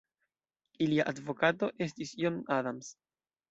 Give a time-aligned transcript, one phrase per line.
[0.85, 2.93] Ilia advokato estis John Adams.